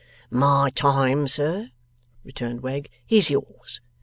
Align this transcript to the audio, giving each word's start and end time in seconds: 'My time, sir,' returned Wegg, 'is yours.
'My 0.31 0.71
time, 0.73 1.27
sir,' 1.27 1.69
returned 2.23 2.61
Wegg, 2.61 2.89
'is 3.07 3.29
yours. 3.29 3.81